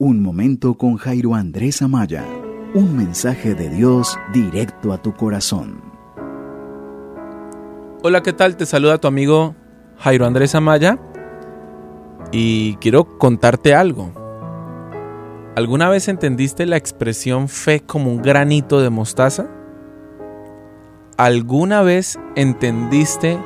[0.00, 2.24] Un momento con Jairo Andrés Amaya.
[2.72, 5.82] Un mensaje de Dios directo a tu corazón.
[8.04, 8.56] Hola, ¿qué tal?
[8.56, 9.56] Te saluda tu amigo
[9.98, 11.00] Jairo Andrés Amaya
[12.30, 14.12] y quiero contarte algo.
[15.56, 19.50] ¿Alguna vez entendiste la expresión fe como un granito de mostaza?
[21.16, 23.36] ¿Alguna vez entendiste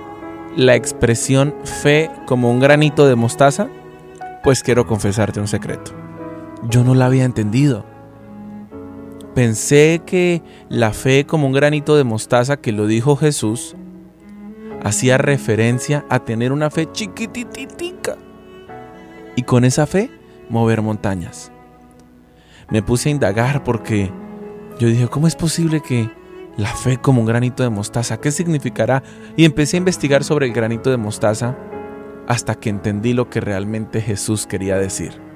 [0.54, 3.68] la expresión fe como un granito de mostaza?
[4.44, 6.01] Pues quiero confesarte un secreto
[6.68, 7.84] yo no la había entendido.
[9.34, 13.76] Pensé que la fe como un granito de mostaza que lo dijo Jesús
[14.82, 18.16] hacía referencia a tener una fe chiquititica
[19.36, 20.10] y con esa fe
[20.50, 21.50] mover montañas.
[22.70, 24.10] Me puse a indagar porque
[24.78, 26.10] yo dije, ¿cómo es posible que
[26.56, 29.02] la fe como un granito de mostaza, qué significará?
[29.36, 31.56] Y empecé a investigar sobre el granito de mostaza
[32.28, 35.31] hasta que entendí lo que realmente Jesús quería decir.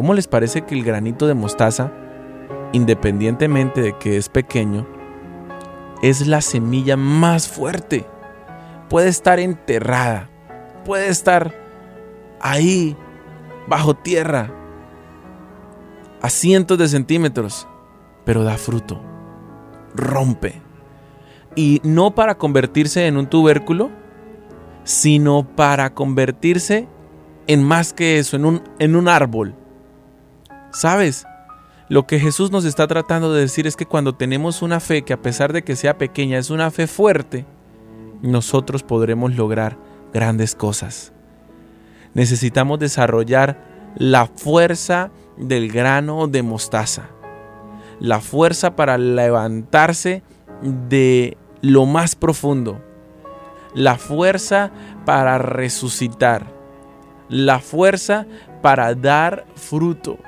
[0.00, 1.92] ¿Cómo les parece que el granito de mostaza,
[2.72, 4.86] independientemente de que es pequeño,
[6.02, 8.06] es la semilla más fuerte?
[8.88, 10.30] Puede estar enterrada,
[10.86, 11.54] puede estar
[12.40, 12.96] ahí,
[13.68, 14.50] bajo tierra,
[16.22, 17.68] a cientos de centímetros,
[18.24, 19.02] pero da fruto,
[19.94, 20.62] rompe.
[21.56, 23.90] Y no para convertirse en un tubérculo,
[24.82, 26.88] sino para convertirse
[27.46, 29.56] en más que eso, en un, en un árbol,
[30.72, 31.26] ¿Sabes?
[31.88, 35.12] Lo que Jesús nos está tratando de decir es que cuando tenemos una fe que
[35.12, 37.46] a pesar de que sea pequeña es una fe fuerte,
[38.22, 39.76] nosotros podremos lograr
[40.12, 41.12] grandes cosas.
[42.14, 43.58] Necesitamos desarrollar
[43.96, 47.08] la fuerza del grano de mostaza,
[47.98, 50.22] la fuerza para levantarse
[50.62, 52.80] de lo más profundo,
[53.74, 54.70] la fuerza
[55.04, 56.46] para resucitar,
[57.28, 58.26] la fuerza
[58.62, 60.18] para dar fruto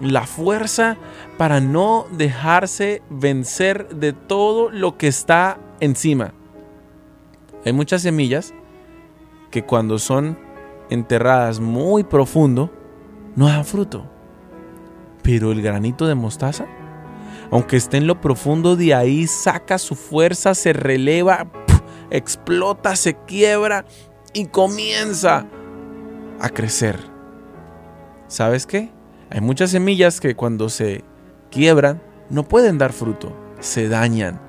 [0.00, 0.96] la fuerza
[1.38, 6.32] para no dejarse vencer de todo lo que está encima.
[7.64, 8.54] Hay muchas semillas
[9.50, 10.38] que cuando son
[10.90, 12.70] enterradas muy profundo,
[13.34, 14.04] no dan fruto.
[15.22, 16.66] Pero el granito de mostaza,
[17.50, 21.48] aunque esté en lo profundo, de ahí saca su fuerza, se releva,
[22.10, 23.84] explota, se quiebra
[24.32, 25.46] y comienza
[26.40, 26.98] a crecer.
[28.28, 28.95] ¿Sabes qué?
[29.30, 31.02] Hay muchas semillas que cuando se
[31.50, 32.00] quiebran
[32.30, 34.40] no pueden dar fruto, se dañan,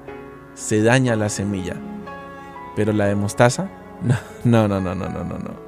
[0.53, 1.75] se daña la semilla.
[2.75, 3.69] Pero la de mostaza,
[4.43, 5.66] no, no, no, no, no, no, no.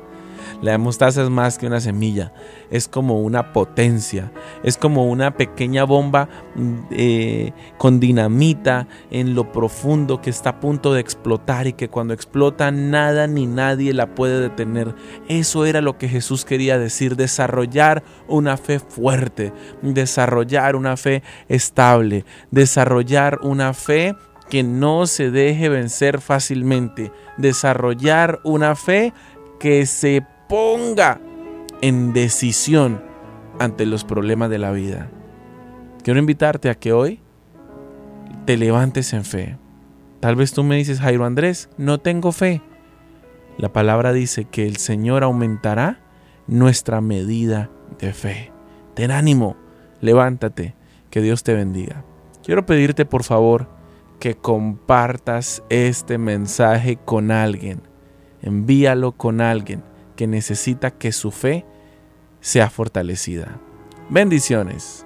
[0.62, 2.34] La mostaza es más que una semilla,
[2.70, 4.32] es como una potencia,
[4.64, 6.30] es como una pequeña bomba
[6.92, 12.14] eh, con dinamita en lo profundo que está a punto de explotar y que cuando
[12.14, 14.96] explota nada ni nadie la puede detener.
[15.28, 22.26] Eso era lo que Jesús quería decir, desarrollar una fe fuerte, desarrollar una fe estable,
[22.52, 24.16] desarrollar una fe
[24.50, 29.14] que no se deje vencer fácilmente, desarrollar una fe
[29.60, 31.22] que se ponga
[31.82, 33.02] en decisión
[33.60, 35.10] ante los problemas de la vida.
[36.04, 37.22] Quiero invitarte a que hoy
[38.46, 39.58] te levantes en fe.
[40.20, 42.64] Tal vez tú me dices, Jairo Andrés, no tengo fe.
[43.58, 46.00] La palabra dice que el Señor aumentará
[46.48, 48.52] nuestra medida de fe.
[48.96, 49.56] Ten ánimo,
[50.02, 50.74] levántate,
[51.12, 52.04] que Dios te bendiga.
[52.44, 53.70] Quiero pedirte por favor
[54.20, 57.84] que compartas este mensaje con alguien.
[58.42, 59.89] Envíalo con alguien
[60.20, 61.66] que necesita que su fe
[62.42, 63.62] sea fortalecida.
[64.10, 65.06] Bendiciones.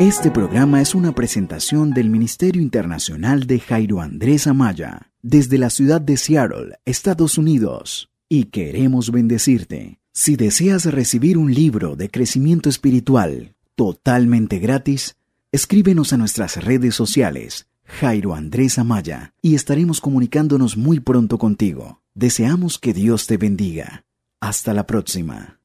[0.00, 6.00] Este programa es una presentación del Ministerio Internacional de Jairo Andrés Amaya, desde la ciudad
[6.00, 10.00] de Seattle, Estados Unidos, y queremos bendecirte.
[10.10, 15.16] Si deseas recibir un libro de crecimiento espiritual totalmente gratis,
[15.52, 22.00] escríbenos a nuestras redes sociales, Jairo Andrés Amaya, y estaremos comunicándonos muy pronto contigo.
[22.20, 24.04] Deseamos que Dios te bendiga.
[24.42, 25.59] Hasta la próxima.